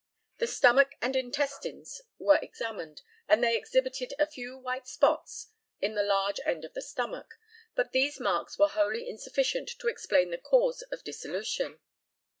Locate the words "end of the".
6.43-6.81